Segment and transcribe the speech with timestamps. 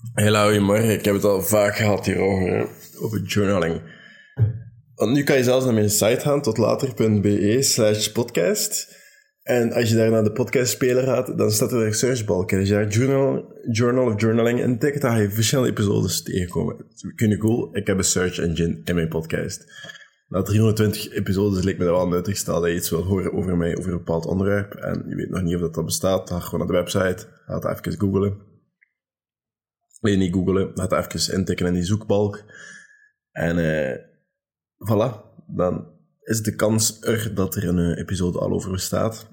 [0.00, 0.90] Hallo, goedemorgen.
[0.90, 2.64] Ik heb het al vaak gehad hierover, hè,
[2.98, 3.80] over journaling.
[4.94, 8.98] Want nu kan je zelfs naar mijn site gaan, tot later.be slash podcast.
[9.42, 12.52] En als je daar naar de podcastspeler gaat, dan staat er een searchbalk.
[12.52, 16.76] Als je daar journal, journal of journaling intikt, dan ga je verschillende episodes tegenkomen.
[17.14, 17.76] Kun je cool?
[17.76, 19.64] Ik heb een search engine in mijn podcast.
[20.28, 22.36] Na 320 episodes leek me dat wel nuttig.
[22.36, 25.30] Stel dat je iets wil horen over mij, over een bepaald onderwerp, en je weet
[25.30, 28.00] nog niet of dat, dat bestaat, dan ga gewoon naar de website, ga het even
[28.00, 28.49] googlen.
[30.00, 32.44] Nee, niet googlen, ga het even intikken in die zoekbalk.
[33.32, 33.98] En eh,
[34.78, 35.86] voilà, dan
[36.20, 39.28] is de kans er dat er een eh, episode al over bestaat.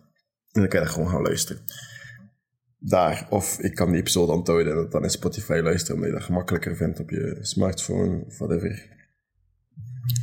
[0.52, 1.62] En dan kan je gewoon gaan luisteren.
[2.80, 6.26] Daar, of ik kan die episode onthouden en dan in Spotify luisteren, omdat je dat
[6.26, 8.96] gemakkelijker vindt op je smartphone, of whatever.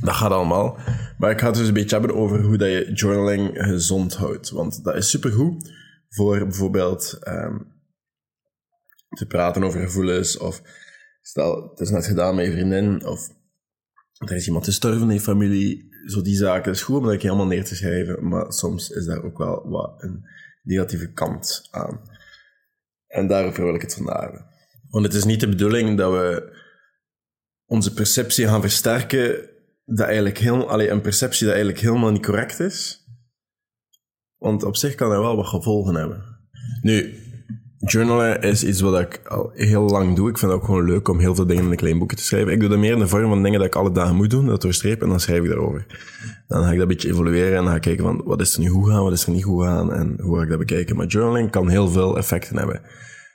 [0.00, 0.78] Dat gaat allemaal.
[1.18, 4.50] Maar ik ga het dus een beetje hebben over hoe dat je journaling gezond houdt.
[4.50, 5.72] Want dat is supergoed
[6.08, 7.56] voor bijvoorbeeld ehm,
[9.14, 10.38] te praten over gevoelens.
[10.38, 10.62] Of
[11.22, 13.06] stel, het is net gedaan met je vriendin.
[13.06, 13.28] Of
[14.18, 15.92] er is iemand gestorven in je familie.
[16.06, 16.72] Zo die zaken.
[16.72, 18.28] Is goed om dat helemaal neer te schrijven.
[18.28, 20.24] Maar soms is daar ook wel wat een
[20.62, 22.00] negatieve kant aan.
[23.06, 24.46] En daarover wil ik het vandaag hebben.
[24.88, 26.56] Want het is niet de bedoeling dat we
[27.66, 29.48] onze perceptie gaan versterken
[29.84, 33.06] dat eigenlijk helemaal, allee, een perceptie dat eigenlijk helemaal niet correct is.
[34.36, 36.38] Want op zich kan dat wel wat gevolgen hebben.
[36.80, 37.23] Nu,
[37.84, 40.28] journalen is iets wat ik al heel lang doe.
[40.28, 42.22] Ik vind het ook gewoon leuk om heel veel dingen in een klein boekje te
[42.22, 42.52] schrijven.
[42.52, 44.46] Ik doe dat meer in de vorm van dingen dat ik alle dagen moet doen,
[44.46, 45.86] dat doorstrepen, en dan schrijf ik daarover.
[46.46, 48.54] Dan ga ik dat een beetje evalueren en dan ga ik kijken van wat is
[48.54, 50.58] er nu goed gaan, wat is er niet goed gaan en hoe ga ik dat
[50.58, 50.96] bekijken.
[50.96, 52.80] Maar journaling kan heel veel effecten hebben.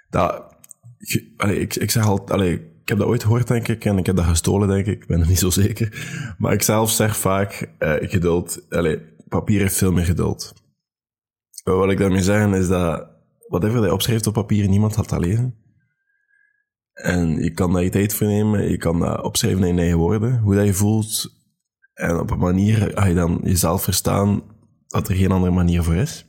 [0.10, 0.44] Dat,
[1.48, 4.26] ik, ik zeg altijd, ik heb dat ooit gehoord, denk ik, en ik heb dat
[4.26, 5.02] gestolen, denk ik.
[5.02, 6.08] Ik ben er niet zo zeker.
[6.38, 8.68] Maar ik zelf zeg vaak, uh, geduld,
[9.28, 10.54] papier heeft veel meer geduld.
[11.64, 13.08] Wat ik daarmee zeggen is dat
[13.50, 15.56] whatever je opschrijft op papier, niemand had dat lezen.
[16.94, 20.40] En je kan daar je tijd voor nemen, je kan dat opschrijven in eigen woorden,
[20.40, 21.38] hoe dat je voelt.
[21.94, 24.42] En op een manier ga je dan jezelf verstaan
[24.88, 26.26] dat er geen andere manier voor is.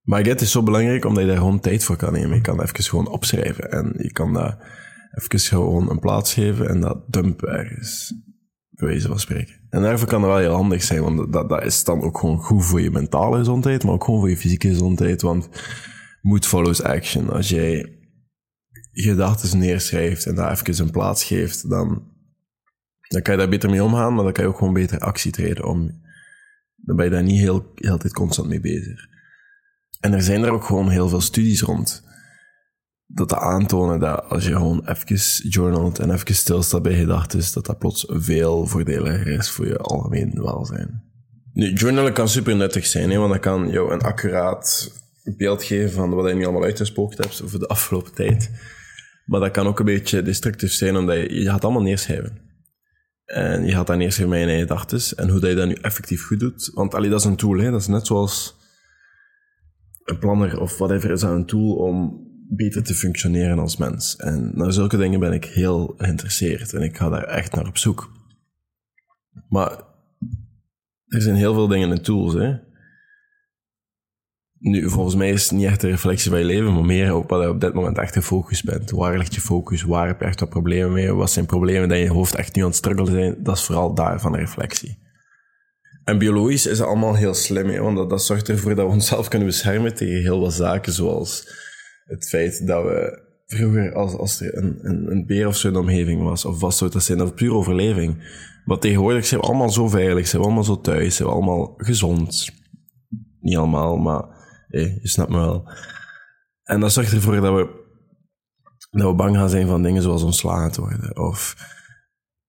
[0.00, 2.36] Maar het is zo belangrijk omdat je daar gewoon tijd voor kan nemen.
[2.36, 4.58] Je kan even gewoon opschrijven en je kan dat
[5.10, 8.14] even gewoon een plaats geven en dat dumpen ergens.
[8.86, 9.54] Wijze van spreken.
[9.70, 12.38] En daarvoor kan het wel heel handig zijn, want dat, dat is dan ook gewoon
[12.38, 15.22] goed voor je mentale gezondheid, maar ook gewoon voor je fysieke gezondheid.
[15.22, 15.48] Want
[16.22, 17.30] mood follows action.
[17.30, 17.98] Als jij
[18.92, 22.12] gedachten neerschrijft en daar even een plaats geeft, dan,
[23.08, 25.32] dan kan je daar beter mee omgaan, maar dan kan je ook gewoon beter actie
[25.32, 26.06] treden om.
[26.76, 29.06] Dan ben je daar niet heel, heel tijd constant mee bezig.
[30.00, 32.07] En er zijn er ook gewoon heel veel studies rond.
[33.10, 35.16] Dat te aantonen dat als je gewoon even
[35.48, 40.42] journalt en even stilstaat bij gedachten, dat dat plots veel voordeliger is voor je algemeen
[40.42, 41.02] welzijn.
[41.52, 44.92] Nu, journalen kan super nuttig zijn, hè, want dat kan jou een accuraat
[45.36, 48.50] beeld geven van wat je nu allemaal uitgespookt hebt over de afgelopen tijd.
[49.26, 52.38] Maar dat kan ook een beetje destructief zijn, omdat je, je gaat allemaal neerschrijven.
[53.24, 56.26] En je gaat dat neerschrijven met je gedachten en hoe dat je dat nu effectief
[56.26, 56.70] goed doet.
[56.74, 57.70] Want allee, dat is een tool, hè.
[57.70, 58.56] dat is net zoals
[60.04, 64.16] een planner of whatever is dat een tool om beter te functioneren als mens.
[64.16, 67.78] En naar zulke dingen ben ik heel geïnteresseerd en ik ga daar echt naar op
[67.78, 68.12] zoek.
[69.48, 69.70] Maar
[71.06, 72.66] er zijn heel veel dingen in tools, hè.
[74.60, 77.30] Nu, volgens mij is het niet echt een reflectie van je leven, maar meer op
[77.30, 78.90] wat je op dit moment echt gefocust bent.
[78.90, 79.82] Waar ligt je focus?
[79.82, 81.12] Waar heb je echt wat problemen mee?
[81.12, 83.42] Wat zijn problemen in je hoofd echt nu aan het struggelen zijn?
[83.42, 84.98] Dat is vooral daarvan een reflectie.
[86.04, 89.28] En biologisch is het allemaal heel slim, hè, want dat zorgt ervoor dat we onszelf
[89.28, 91.48] kunnen beschermen tegen heel wat zaken, zoals
[92.08, 95.72] het feit dat we vroeger, als, als er een, een, een beer of zo in
[95.72, 98.16] de omgeving was, of wat zou dat zijn, dat puur overleving.
[98.64, 101.74] Maar tegenwoordig zijn we allemaal zo veilig, zijn we allemaal zo thuis, zijn we allemaal
[101.76, 102.50] gezond.
[103.40, 104.24] Niet allemaal, maar
[104.68, 105.70] je snapt me wel.
[106.62, 107.86] En dat zorgt ervoor dat we,
[108.90, 111.56] dat we bang gaan zijn van dingen zoals ontslagen te worden, of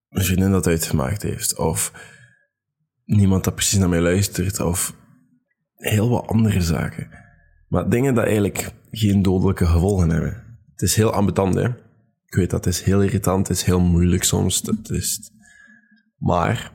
[0.10, 1.92] een vriendin dat uitgemaakt heeft, of
[3.06, 4.96] niemand dat precies naar mij luistert, of
[5.76, 7.10] heel wat andere zaken.
[7.70, 10.44] Maar dingen dat eigenlijk geen dodelijke gevolgen hebben.
[10.72, 11.68] Het is heel ambetant, hè.
[12.26, 14.62] Ik weet dat het is heel irritant, het is heel moeilijk soms.
[14.66, 15.32] Het is...
[16.18, 16.72] Maar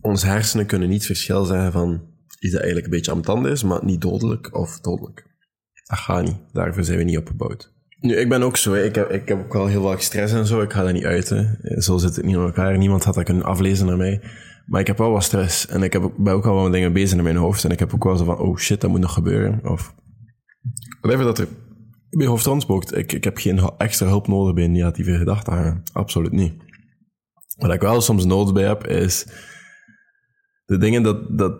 [0.00, 2.00] onze hersenen kunnen niet verschil zeggen van
[2.38, 5.26] iets dat eigenlijk een beetje ambetant is, maar niet dodelijk of dodelijk.
[5.84, 6.36] Dat gaat niet.
[6.52, 7.72] Daarvoor zijn we niet opgebouwd.
[8.00, 8.74] Nu, ik ben ook zo.
[8.74, 10.60] Ik, heb, ik heb ook wel heel veel stress en zo.
[10.60, 11.58] Ik ga dat niet uiten.
[11.82, 12.78] Zo zit het niet in elkaar.
[12.78, 14.20] Niemand had dat kunnen aflezen naar mij.
[14.68, 15.66] Maar ik heb wel wat stress.
[15.66, 17.64] En ik heb, ook- ben ook al wat dingen bezig in mijn hoofd.
[17.64, 19.60] En ik heb ook wel zo van, oh shit, dat moet nog gebeuren.
[19.70, 19.94] Of
[21.00, 21.48] whatever dat er
[22.10, 22.96] in mijn hoofd rondspookt.
[22.96, 25.82] Ik, ik heb geen extra hulp nodig bij negatieve gedachten hangen.
[25.92, 26.54] Absoluut niet.
[27.56, 29.26] Wat ik wel soms nodig bij heb, is
[30.64, 31.58] de dingen dat, dat,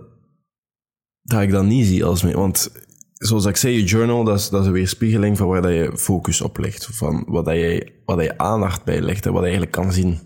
[1.22, 2.36] dat ik dan niet zie als mijn...
[2.36, 2.70] Want
[3.14, 5.92] zoals ik zei, je journal, dat is, dat is een weerspiegeling van waar dat je
[5.98, 6.86] focus op ligt.
[6.86, 9.92] Van wat, dat je, wat dat je aandacht bij legt en wat je eigenlijk kan
[9.92, 10.18] zien.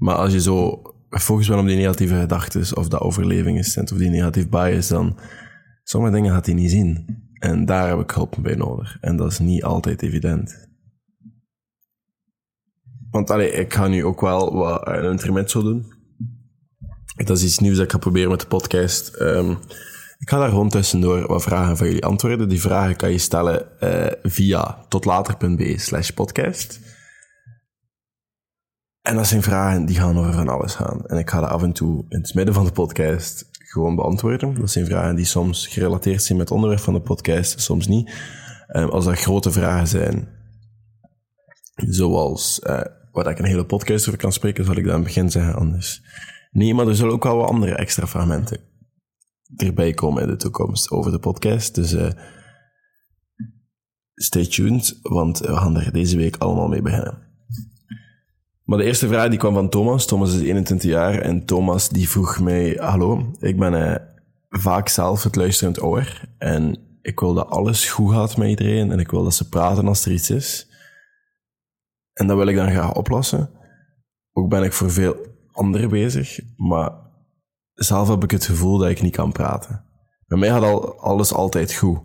[0.00, 3.98] Maar als je zo gefocust bent op die negatieve gedachten, of dat overleving is, of
[3.98, 5.18] die negatieve bias, dan
[5.82, 7.18] sommige dingen gaat hij niet zien.
[7.38, 8.98] En daar heb ik hulp bij nodig.
[9.00, 10.68] En dat is niet altijd evident.
[13.10, 15.92] Want allee, ik ga nu ook wel wat een intermezzo doen.
[17.16, 19.20] Dat is iets nieuws dat ik ga proberen met de podcast.
[19.20, 19.58] Um,
[20.18, 22.48] ik ga daar gewoon tussendoor wat vragen van jullie antwoorden.
[22.48, 26.80] Die vragen kan je stellen uh, via totlater.be slash podcast.
[29.02, 31.06] En dat zijn vragen die gaan over van alles gaan.
[31.06, 34.54] En ik ga dat af en toe in het midden van de podcast gewoon beantwoorden.
[34.54, 38.10] Dat zijn vragen die soms gerelateerd zijn met het onderwerp van de podcast, soms niet.
[38.76, 40.28] Um, als dat grote vragen zijn,
[41.74, 42.80] zoals uh,
[43.12, 45.54] waar ik een hele podcast over kan spreken, zal ik dat aan het begin zeggen
[45.54, 46.02] anders.
[46.50, 48.60] Nee, maar er zullen ook wel wat andere extra fragmenten
[49.56, 51.74] erbij komen in de toekomst over de podcast.
[51.74, 52.10] Dus uh,
[54.14, 57.29] stay tuned, want we gaan er deze week allemaal mee beginnen.
[58.70, 60.06] Maar de eerste vraag die kwam van Thomas.
[60.06, 63.94] Thomas is 21 jaar en Thomas die vroeg mij: Hallo, ik ben uh,
[64.48, 68.98] vaak zelf het luisterend oor en ik wil dat alles goed gaat met iedereen en
[68.98, 70.68] ik wil dat ze praten als er iets is.
[72.12, 73.50] En dat wil ik dan graag oplossen.
[74.32, 75.16] Ook ben ik voor veel
[75.52, 76.92] anderen bezig, maar
[77.74, 79.84] zelf heb ik het gevoel dat ik niet kan praten.
[80.26, 82.00] Bij mij gaat al, alles altijd goed.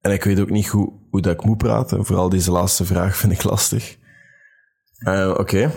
[0.00, 2.04] En ik weet ook niet goed hoe dat ik moet praten.
[2.04, 4.00] Vooral deze laatste vraag vind ik lastig.
[5.04, 5.72] Uh, Oké.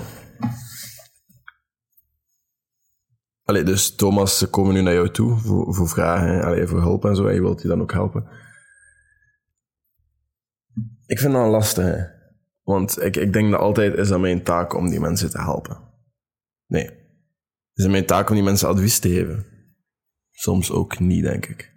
[3.44, 7.06] Allee, dus Thomas, ze komen nu naar jou toe voor, voor vragen, allee, voor hulp
[7.06, 7.32] en zo.
[7.32, 8.28] Je wilt die dan ook helpen.
[11.06, 12.12] Ik vind dat lastig,
[12.64, 15.78] Want ik, ik denk dat altijd is dat mijn taak om die mensen te helpen.
[16.68, 16.86] Nee.
[17.74, 19.46] Is het mijn taak om die mensen advies te geven?
[20.32, 21.74] Soms ook niet, denk ik.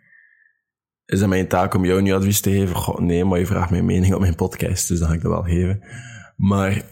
[1.05, 2.77] Is het mijn taak om jou nu advies te geven?
[2.77, 5.33] God, nee, maar je vraagt mijn mening op mijn podcast, dus dan ga ik dat
[5.33, 5.83] wel geven.
[6.37, 6.85] Maar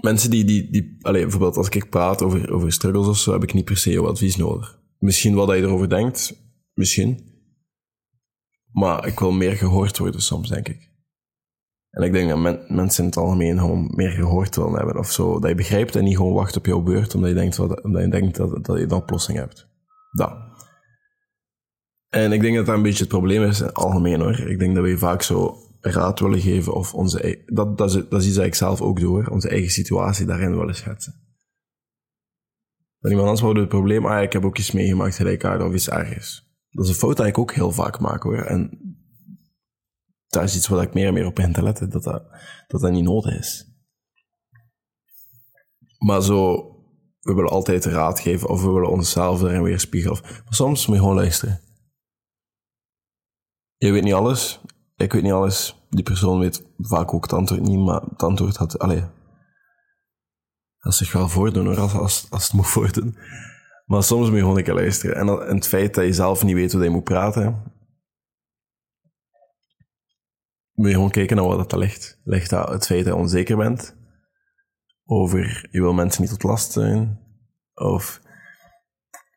[0.00, 3.42] mensen die, die, die allez, bijvoorbeeld als ik praat over, over struggles of zo, heb
[3.42, 4.80] ik niet per se jouw advies nodig.
[4.98, 6.34] Misschien wat je erover denkt,
[6.74, 7.34] misschien.
[8.72, 10.94] Maar ik wil meer gehoord worden soms, denk ik.
[11.90, 15.40] En ik denk dat mensen in het algemeen gewoon meer gehoord willen hebben of zo.
[15.40, 18.02] Dat je begrijpt en niet gewoon wacht op jouw beurt omdat je denkt, wat, omdat
[18.02, 19.68] je, denkt dat, dat je een oplossing hebt.
[20.10, 20.34] Dat.
[22.08, 24.38] En ik denk dat dat een beetje het probleem is in het algemeen hoor.
[24.38, 28.20] Ik denk dat we vaak zo raad willen geven of onze, dat, dat, is, dat
[28.20, 29.26] is iets dat ik zelf ook doe hoor.
[29.26, 31.24] Onze eigen situatie daarin willen schetsen.
[32.98, 35.88] Dat iemand anders wordt het probleem, ah ik heb ook iets meegemaakt gelijk of iets
[35.88, 36.46] ergens.
[36.70, 38.42] Dat is een fout dat ik ook heel vaak maak hoor.
[38.42, 38.78] En
[40.26, 42.24] dat is iets waar ik meer en meer op begin te letten, dat dat,
[42.66, 43.74] dat, dat niet nodig is.
[45.98, 46.54] Maar zo,
[47.20, 50.20] we willen altijd raad geven of we willen onszelf daarin weer spiegelen.
[50.22, 51.60] Maar soms moet je gewoon luisteren.
[53.76, 54.60] Je weet niet alles,
[54.96, 55.86] ik weet niet alles.
[55.90, 59.04] Die persoon weet vaak ook het antwoord niet, maar het antwoord had, allee,
[60.78, 63.18] dat zich wel voordoen hoor, als, als, als het moet voordoen.
[63.86, 65.16] Maar soms moet je gewoon een luisteren.
[65.16, 67.74] En, en het feit dat je zelf niet weet hoe je moet praten,
[70.72, 72.20] moet je gewoon kijken naar wat dat ligt.
[72.24, 73.96] Ligt dat het feit dat je onzeker bent
[75.04, 77.20] over je wil mensen niet tot last zijn?
[77.74, 78.20] Of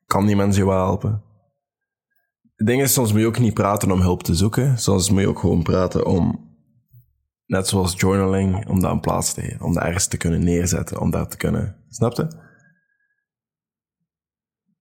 [0.06, 1.23] kan die mensen je wel helpen?
[2.59, 4.77] Het ding is, soms moet je ook niet praten om hulp te zoeken.
[4.77, 6.49] Soms moet je ook gewoon praten om,
[7.45, 9.61] net zoals journaling, om dat een plaats te geven.
[9.61, 11.75] Om dat ergens te kunnen neerzetten, om dat te kunnen...
[11.89, 12.28] Snap je?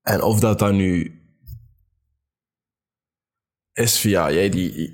[0.03, 1.21] En of dat dan nu
[3.73, 4.93] is via jij die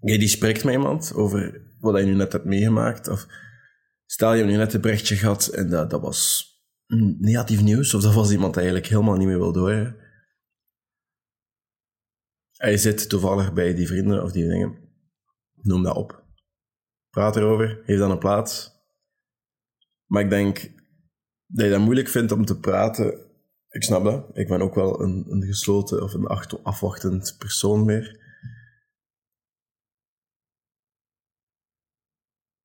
[0.00, 3.08] jij die spreekt met iemand over wat hij nu net hebt meegemaakt.
[3.08, 3.26] Of
[4.06, 6.48] stel je nu net een berichtje gehad en dat, dat was
[7.18, 7.94] negatief nieuws.
[7.94, 9.96] Of dat was iemand eigenlijk helemaal niet meer wil horen.
[12.60, 14.78] Hij zit toevallig bij die vrienden of die dingen.
[15.54, 16.24] Noem dat op.
[17.10, 17.82] Praat erover.
[17.84, 18.72] Geef dan een plaats.
[20.06, 20.58] Maar ik denk
[21.46, 23.30] dat je dat moeilijk vindt om te praten.
[23.68, 24.36] Ik snap dat.
[24.36, 26.26] Ik ben ook wel een, een gesloten of een
[26.62, 28.18] afwachtend persoon meer.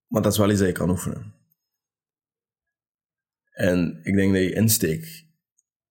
[0.08, 1.34] Maar dat is wel iets dat je kan oefenen.
[3.52, 5.28] En ik denk dat je insteek,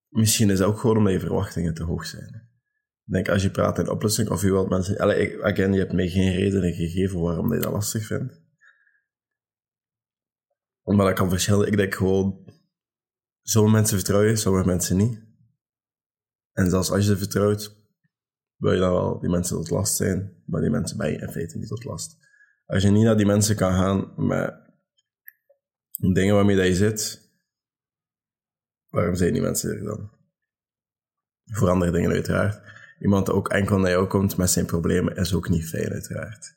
[0.09, 2.54] misschien is dat ook gewoon omdat je verwachtingen te hoog zijn.
[3.05, 4.99] Denk als je praat in oplossing of je wilt mensen.
[4.99, 8.43] Allee, again, je hebt mij geen redenen gegeven waarom je dat lastig vindt.
[10.83, 11.67] Maar dat kan verschillen.
[11.67, 12.53] Ik denk gewoon.
[13.43, 15.23] Sommige mensen vertrouwen sommige mensen niet.
[16.53, 17.77] En zelfs als je ze vertrouwt,
[18.57, 21.33] wil je dan wel die mensen tot last zijn, maar die mensen ben je in
[21.33, 22.17] feite niet tot last.
[22.67, 24.55] Als je niet naar die mensen kan gaan met
[26.15, 27.31] dingen waarmee je zit,
[28.89, 30.11] waarom zijn die mensen er dan?
[31.45, 32.63] Voor andere dingen uiteraard.
[33.05, 36.57] Iemand ook enkel naar jou komt met zijn problemen is ook niet fijn uiteraard.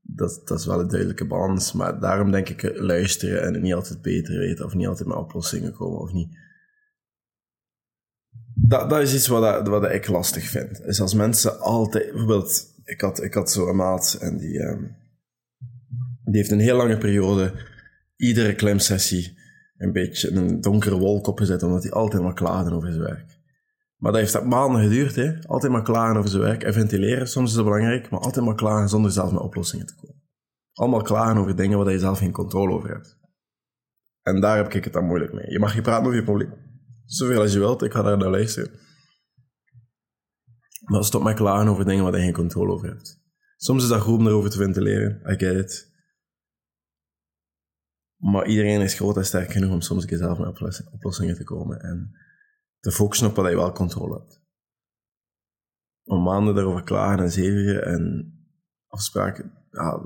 [0.00, 4.02] Dat, dat is wel een duidelijke balans, maar daarom denk ik luisteren en niet altijd
[4.02, 6.38] beter weten of niet altijd met oplossingen komen of niet.
[8.54, 10.80] Dat, dat is iets wat, wat ik lastig vind.
[10.80, 14.96] Is als mensen altijd, bijvoorbeeld, ik had, ik had zo'n maat en die, um,
[16.24, 17.52] die heeft een heel lange periode
[18.16, 19.38] iedere klimsessie
[19.76, 23.33] een beetje een donkere wolk opgezet, omdat hij altijd maar klaagde over zijn werk.
[23.96, 25.42] Maar dat heeft maanden geduurd, hè.
[25.46, 28.54] Altijd maar klagen over zijn werk en ventileren, soms is dat belangrijk, maar altijd maar
[28.54, 30.22] klagen zonder zelf met oplossingen te komen.
[30.72, 33.18] Allemaal klagen over dingen waar je zelf geen controle over hebt.
[34.22, 35.50] En daar heb ik het dan moeilijk mee.
[35.50, 36.52] Je mag je praten over je probleem.
[37.04, 38.70] Zoveel als je wilt, ik ga daar naar luisteren.
[40.84, 43.22] Maar stop met klagen over dingen waar je geen controle over hebt.
[43.56, 45.92] Soms is dat goed om erover te ventileren, I get it.
[48.16, 51.44] Maar iedereen is groot en sterk genoeg om soms een keer zelf met oplossingen te
[51.44, 51.80] komen.
[51.80, 52.10] En
[52.84, 54.42] te focussen op wat je wel controle hebt.
[56.04, 58.34] Om maanden daarover klagen en zeveren en
[58.86, 59.52] afspraken.
[59.70, 60.00] Ja,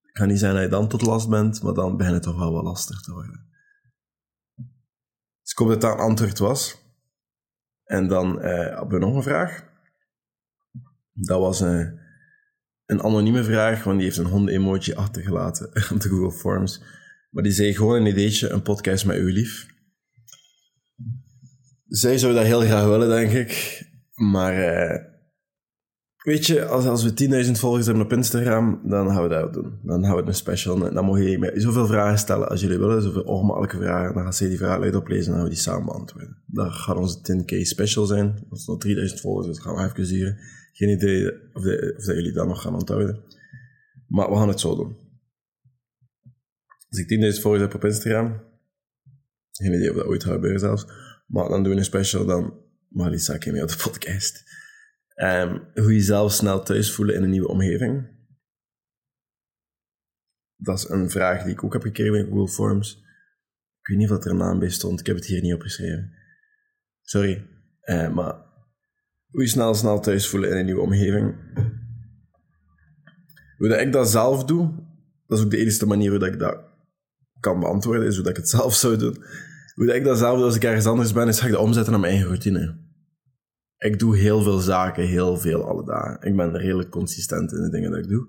[0.00, 2.36] het kan niet zijn dat je dan tot last bent, maar dan begint het toch
[2.38, 3.48] wel wat lastig te worden.
[5.40, 6.82] Dus ik hoop dat dat een antwoord was.
[7.84, 9.64] En dan eh, hebben we nog een vraag.
[11.12, 12.00] Dat was een, eh,
[12.86, 16.82] een anonieme vraag, want die heeft een honden-emoji achtergelaten op de Google Forms.
[17.30, 19.73] Maar die zei gewoon een ideetje, een podcast met uw lief.
[21.94, 23.82] Zij zou dat heel graag willen, denk ik.
[24.14, 25.04] Maar uh,
[26.22, 29.78] weet je, als, als we 10.000 volgers hebben op Instagram, dan gaan we dat doen.
[29.82, 30.78] Dan gaan we een special.
[30.78, 34.14] Dan mogen jullie zoveel vragen stellen als jullie willen, zoveel ongemakkelijke vragen.
[34.14, 36.42] Dan gaan ze die vragen uit oplezen en dan gaan we die samen beantwoorden.
[36.46, 38.46] Dat gaat onze 10k special zijn.
[38.50, 40.38] Als het nog 3000 volgers is, gaan we even duren.
[40.72, 43.22] Geen idee of, de, of dat jullie dat nog gaan onthouden.
[44.06, 44.96] Maar we gaan het zo doen.
[46.88, 48.40] Als ik 10.000 volgers heb op Instagram,
[49.50, 50.86] geen idee of dat ooit gaat gebeuren zelfs,
[51.26, 54.42] maar dan doen we een special, dan mag Lisa mee op de podcast.
[55.74, 58.12] Hoe je jezelf snel thuis voelen in een nieuwe omgeving.
[60.56, 63.02] Dat is een vraag die ik ook heb gekregen in Google Forms.
[63.80, 66.12] Ik weet niet of er een naam bij stond, ik heb het hier niet opgeschreven.
[67.02, 67.46] Sorry.
[67.84, 68.34] Uh, maar
[69.26, 71.34] hoe je snel snel thuis voelen in een nieuwe omgeving.
[73.56, 74.74] Hoe dat ik dat zelf doe,
[75.26, 76.72] dat is ook de enige manier hoe dat ik dat
[77.40, 79.24] kan beantwoorden, is hoe dat ik het zelf zou doen.
[79.74, 82.12] Hoe ik dat als ik ergens anders ben, is ga ik dat omzetten naar mijn
[82.12, 82.82] eigen routine.
[83.76, 86.28] Ik doe heel veel zaken, heel veel alle dagen.
[86.28, 88.26] Ik ben redelijk consistent in de dingen dat ik doe.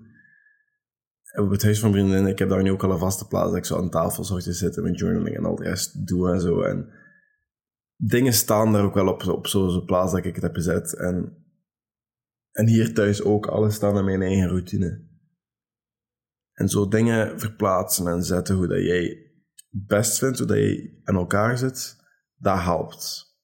[1.32, 3.48] En op het huis van vriendinnen, ik heb daar nu ook al een vaste plaats
[3.48, 6.32] dat ik zo aan tafel zorg te zitten met journaling en al de rest doe
[6.32, 6.62] en zo.
[6.62, 6.88] En
[7.96, 10.96] dingen staan daar ook wel op, op zo'n plaats dat ik het heb gezet.
[10.96, 11.46] En,
[12.52, 15.04] en hier thuis ook, alles staat naar mijn eigen routine.
[16.52, 19.25] En zo dingen verplaatsen en zetten hoe dat jij
[19.84, 21.96] best vindt, hoe dat je in elkaar zit,
[22.36, 23.34] dat helpt.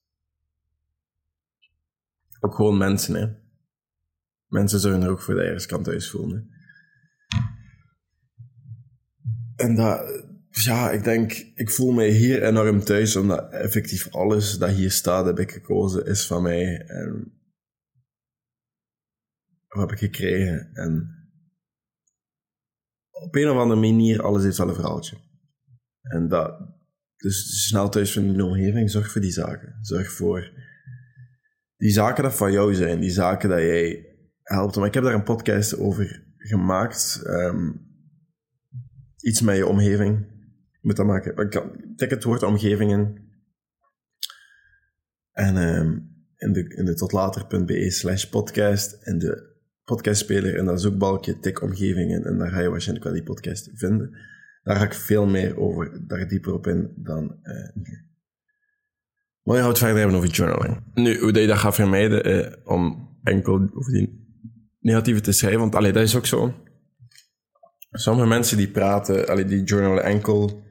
[2.40, 3.40] Ook gewoon mensen, hè.
[4.46, 6.50] Mensen zullen er ook voor de ergens kan thuis voelen.
[9.56, 14.70] En dat, ja, ik denk, ik voel mij hier enorm thuis, omdat effectief alles dat
[14.70, 16.86] hier staat, heb ik gekozen, is van mij.
[16.86, 17.40] En
[19.68, 20.74] wat heb ik gekregen?
[20.74, 21.16] En
[23.10, 25.16] op een of andere manier, alles heeft wel een verhaaltje.
[26.02, 26.58] En dat,
[27.16, 29.78] dus snel thuis in de omgeving, zorg voor die zaken.
[29.80, 30.50] Zorg voor
[31.76, 34.06] die zaken dat van jou zijn, die zaken dat jij
[34.42, 34.76] helpt.
[34.76, 37.22] Maar ik heb daar een podcast over gemaakt.
[37.26, 37.90] Um,
[39.20, 40.26] iets met je omgeving.
[40.80, 41.36] Moet dat maken.
[41.36, 43.30] Ik kan, tik het woord omgevingen.
[45.32, 49.06] En um, in de, in de totlater.be slash podcast.
[49.06, 49.50] In de
[49.84, 52.24] podcastspeler en dat zoekbalkje tik omgevingen.
[52.24, 54.16] En daar ga je waarschijnlijk wel die podcast vinden.
[54.62, 58.06] Daar ga ik veel meer over, daar dieper op in dan uh, nu.
[59.42, 60.82] Maar je houdt verder hebben over journaling.
[60.94, 64.20] Nu, hoe je dat gaat vermijden uh, om enkel over die
[64.80, 66.54] negatieve te schrijven, want allee, dat is ook zo.
[67.90, 70.62] Sommige mensen die praten, allee, die journalen enkel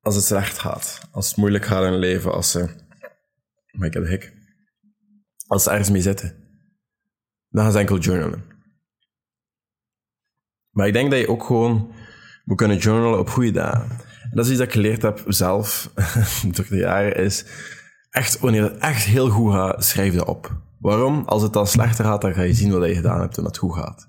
[0.00, 1.08] als het slecht gaat.
[1.10, 2.68] Als het moeilijk gaat in hun leven, als ze...
[3.72, 4.32] Maar ik heb hek.
[5.46, 6.34] Als ze ergens mee zitten.
[7.48, 8.44] Dan gaan ze enkel journalen.
[10.70, 11.94] Maar ik denk dat je ook gewoon
[12.44, 13.90] we kunnen journalen op goede dagen.
[14.22, 15.92] En dat is iets dat ik geleerd heb zelf
[16.54, 17.44] door de jaren, is
[18.10, 20.60] echt, wanneer het echt heel goed gaat, schrijf dat op.
[20.78, 21.22] Waarom?
[21.26, 23.58] Als het dan slechter gaat, dan ga je zien wat je gedaan hebt toen het
[23.58, 24.08] goed gaat.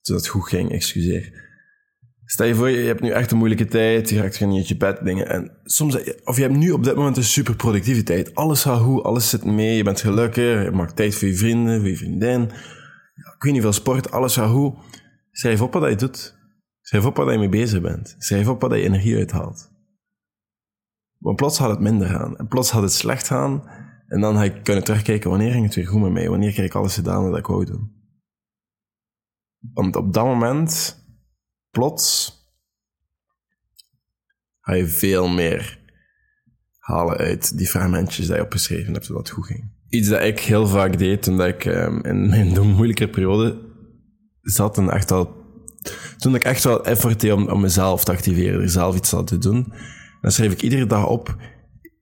[0.00, 1.42] Toen het goed ging, excuseer.
[2.24, 4.76] Stel je voor, je hebt nu echt een moeilijke tijd, je raakt niet uit je
[4.76, 5.28] bed, dingen.
[5.28, 8.34] En soms, of je hebt nu op dit moment een super productiviteit.
[8.34, 11.80] Alles gaat goed, alles zit mee, je bent gelukkig, je maakt tijd voor je vrienden,
[11.80, 12.42] voor je vriendin.
[13.34, 14.74] ik weet niet veel sport, alles gaat goed.
[15.30, 16.34] Schrijf op wat je doet.
[16.84, 18.14] Schrijf op waar je mee bezig bent.
[18.18, 19.70] Schrijf op waar je energie uithaalt.
[21.18, 22.36] Maar plots gaat het minder gaan.
[22.36, 23.68] En plots gaat het slecht gaan.
[24.06, 26.28] En dan ga ik kunnen terugkijken, wanneer ging het weer goed mij?
[26.28, 27.92] Wanneer kreeg ik alles gedaan wat ik wou doen?
[29.72, 30.98] Want op dat moment,
[31.70, 32.32] plots,
[34.60, 35.82] ga je veel meer
[36.78, 39.72] halen uit die fragmentjes die je opgeschreven hebt, zodat het goed ging.
[39.88, 43.72] Iets dat ik heel vaak deed toen ik um, in mijn moeilijke periode
[44.40, 45.43] zat en echt al...
[46.18, 49.24] Toen ik echt wel effort deed om, om mezelf te activeren, er zelf iets aan
[49.24, 49.72] te doen,
[50.20, 51.36] dan schreef ik iedere dag op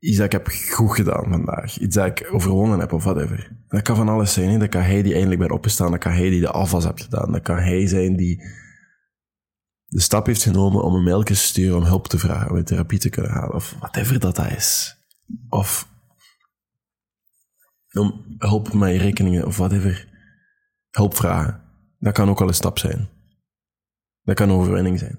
[0.02, 1.78] iets dat ik heb goed gedaan vandaag.
[1.78, 3.56] Iets dat ik overwonnen heb of whatever.
[3.68, 4.50] Dat kan van alles zijn.
[4.50, 4.58] Hè?
[4.58, 5.90] Dat kan hij die eindelijk ben opgestaan.
[5.90, 7.32] Dat kan hij die de afwas heeft gedaan.
[7.32, 8.42] Dat kan hij zijn die
[9.86, 12.64] de stap heeft genomen om een mailtje te sturen om hulp te vragen, om een
[12.64, 13.54] therapie te kunnen halen.
[13.54, 14.96] Of whatever dat, dat is.
[15.48, 15.88] Of
[17.92, 20.08] om hulp met rekeningen of whatever.
[20.90, 21.60] Hulp vragen.
[21.98, 23.08] Dat kan ook al een stap zijn.
[24.22, 25.18] Dat kan een overwinning zijn.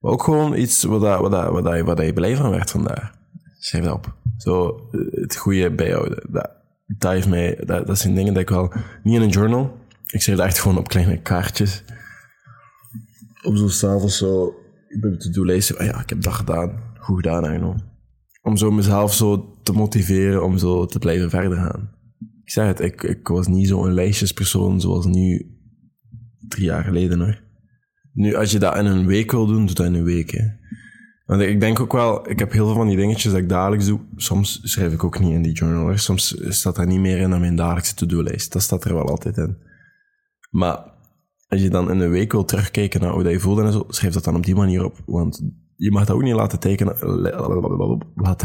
[0.00, 2.70] Maar ook gewoon iets wat, dat, wat, dat, wat, dat, wat je blij van werd
[2.70, 3.12] vandaag.
[3.58, 4.14] Schrijf dat op.
[4.36, 4.80] Zo,
[5.10, 6.32] het goede bijhouden.
[6.32, 6.50] Dat,
[6.86, 8.72] dat, heeft mij, dat, zijn dingen dat ik wel...
[9.02, 9.78] Niet in een journal.
[10.06, 11.84] Ik schrijf dat echt gewoon op kleine kaartjes.
[13.42, 14.54] Op zo s'avonds zo...
[14.88, 15.80] Ik ben te doen lezen.
[15.80, 16.82] Oh ja, ik heb dat gedaan.
[16.98, 17.80] Goed gedaan, eigenlijk.
[18.42, 21.90] Om zo mezelf zo te motiveren om zo te blijven verder gaan.
[22.44, 25.56] Ik zeg het, ik, ik was niet zo'n lijstjespersoon zoals nu
[26.48, 27.41] drie jaar geleden hoor.
[28.12, 30.30] Nu, als je dat in een week wil doen, doe dat in een week.
[30.30, 30.44] Hè.
[31.26, 33.86] Want ik denk ook wel, ik heb heel veel van die dingetjes dat ik dagelijks
[33.86, 34.00] doe.
[34.16, 35.98] Soms schrijf ik ook niet in die journal.
[35.98, 38.52] Soms staat dat niet meer in dan mijn dagelijkse to-do-lijst.
[38.52, 39.56] Dat staat er wel altijd in.
[40.50, 40.92] Maar
[41.48, 43.84] als je dan in een week wil terugkijken naar hoe dat je voelde en zo,
[43.88, 45.02] schrijf dat dan op die manier op.
[45.06, 45.42] Want
[45.76, 47.20] je mag dat ook niet laten, tekenen,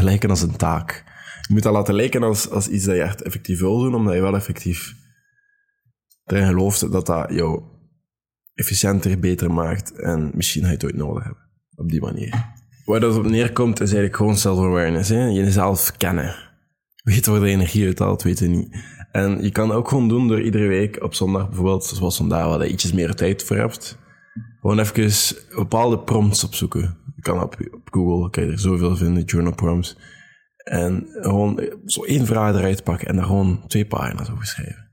[0.02, 1.04] lijken als een taak.
[1.48, 4.14] Je moet dat laten lijken als, als iets dat je echt effectief wil doen, omdat
[4.14, 4.94] je wel effectief
[6.24, 7.62] erin gelooft dat dat jou
[8.58, 11.42] efficiënter, beter maakt en misschien ga je het ooit nodig hebben.
[11.74, 12.56] Op die manier.
[12.84, 15.08] Waar dat op neerkomt, is eigenlijk gewoon self-awareness.
[15.08, 16.34] Jezelf kennen.
[17.02, 18.76] Weet waar de energie uithaalt, weet je niet.
[19.12, 22.64] En je kan ook gewoon doen door iedere week op zondag bijvoorbeeld, zoals vandaag, waar
[22.64, 23.98] je ietsjes meer tijd voor hebt.
[24.60, 26.96] Gewoon even bepaalde prompts opzoeken.
[27.16, 29.96] Je kan op, op Google, kan je er zoveel vinden, journal prompts.
[30.56, 34.87] En gewoon zo één vraag eruit pakken en daar gewoon twee pagina's over schrijven.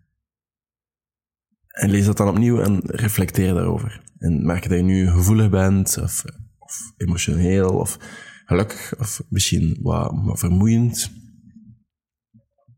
[1.76, 4.02] En lees dat dan opnieuw en reflecteer daarover.
[4.18, 6.24] En merk dat je nu gevoelig bent, of
[6.66, 7.98] of emotioneel, of
[8.46, 11.12] gelukkig, of misschien wat, vermoeiend,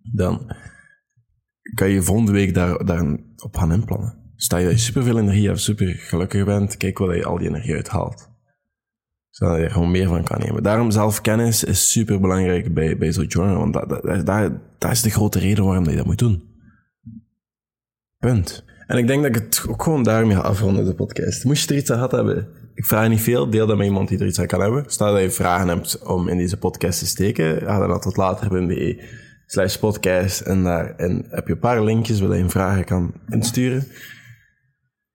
[0.02, 0.56] dan
[1.74, 4.32] kan je volgende week daar, daar op gaan inplannen.
[4.36, 7.48] Sta je dat je superveel energie hebt, super gelukkig bent, kijk wat je al die
[7.48, 8.30] energie uithaalt.
[9.30, 10.64] Zodat je er gewoon meer van kan nemen.
[10.64, 15.40] Daarom zelfkennis is super belangrijk bij, bij zo'n journal, want dat, dat is de grote
[15.40, 16.44] reden waarom je dat moet doen.
[18.18, 18.66] Punt.
[18.88, 21.44] En ik denk dat ik het ook gewoon daarmee ga afronden, de podcast.
[21.44, 24.10] Moest je er iets aan gehad hebben, ik vraag niet veel, deel dat met iemand
[24.10, 24.84] die er iets aan kan hebben.
[24.88, 29.04] Stel dat je vragen hebt om in deze podcast te steken, ga dan tot later.be
[29.46, 33.88] slash podcast en daarin heb je een paar linkjes waar je vragen kan insturen.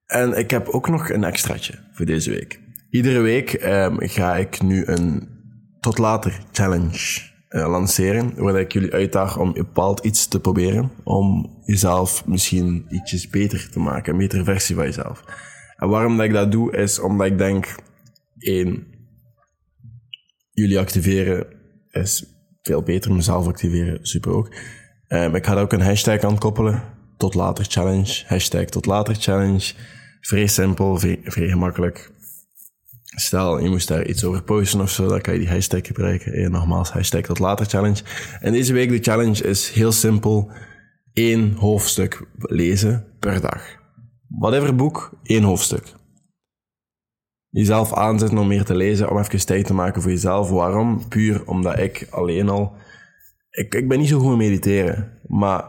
[0.07, 2.61] En ik heb ook nog een extraatje voor deze week.
[2.91, 5.29] Iedere week um, ga ik nu een
[5.81, 11.59] tot later challenge uh, lanceren, waar ik jullie uitdaag om bepaald iets te proberen, om
[11.65, 15.25] jezelf misschien ietsjes beter te maken, een betere versie van jezelf.
[15.77, 17.75] En waarom dat ik dat doe, is omdat ik denk,
[18.39, 18.87] één,
[20.53, 21.47] jullie activeren
[21.91, 22.25] is
[22.63, 24.55] veel beter, mezelf activeren, super ook.
[25.09, 26.83] Um, ik ga daar ook een hashtag aan koppelen,
[27.17, 29.73] tot later challenge, hashtag tot later challenge.
[30.21, 32.12] Vrij simpel, vrij gemakkelijk.
[33.15, 36.33] Stel, je moest daar iets over posten of zo, dan kan je die hashtag gebruiken.
[36.33, 38.03] En nogmaals, hashtag tot later challenge.
[38.41, 40.51] En deze week de challenge is heel simpel.
[41.13, 43.81] één hoofdstuk lezen per dag
[44.39, 45.93] whatever boek, één hoofdstuk.
[47.49, 50.51] Jezelf aanzetten om meer te lezen, om even tijd te maken voor jezelf.
[50.51, 51.09] Waarom?
[51.09, 52.77] Puur omdat ik alleen al...
[53.51, 55.65] Ik, ik ben niet zo goed in mediteren, maar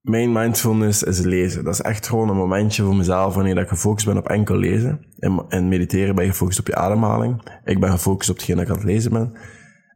[0.00, 1.64] mijn mindfulness is lezen.
[1.64, 5.06] Dat is echt gewoon een momentje voor mezelf wanneer ik gefocust ben op enkel lezen.
[5.18, 7.42] En, en mediteren ben je gefocust op je ademhaling.
[7.64, 9.32] Ik ben gefocust op hetgeen dat ik aan het lezen ben.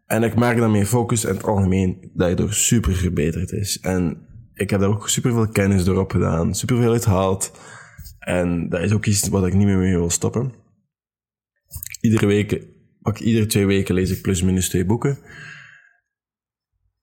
[0.06, 3.80] En ik merk dat mijn focus in het algemeen daardoor super verbeterd is.
[3.80, 7.52] En ik heb daar ook superveel kennis door opgedaan, superveel uitgehaald.
[8.18, 10.52] En dat is ook iets wat ik niet meer mee wil stoppen.
[12.00, 12.66] Iedere week,
[13.00, 15.18] pak iedere twee weken lees ik plus minus twee boeken.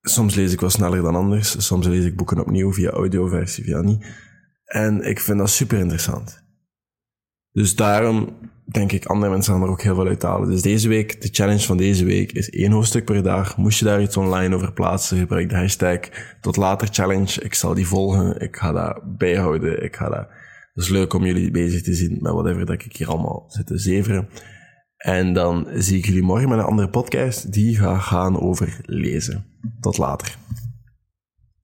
[0.01, 1.65] Soms lees ik wel sneller dan anders.
[1.65, 4.05] Soms lees ik boeken opnieuw via audioversie, via niet.
[4.65, 6.43] En ik vind dat super interessant.
[7.51, 10.49] Dus daarom denk ik, andere mensen gaan er ook heel veel uit halen.
[10.49, 13.57] Dus deze week, de challenge van deze week is één hoofdstuk per dag.
[13.57, 15.99] Moest je daar iets online over plaatsen, gebruik de hashtag
[16.41, 17.41] tot later challenge.
[17.41, 18.39] Ik zal die volgen.
[18.39, 19.83] Ik ga dat bijhouden.
[19.83, 20.27] Ik ga dat...
[20.73, 23.67] Het is leuk om jullie bezig te zien met whatever dat ik hier allemaal zit
[23.67, 24.29] te zeveren.
[25.01, 29.45] En dan zie ik jullie morgen met een andere podcast die gaat gaan over lezen.
[29.79, 30.37] Tot later.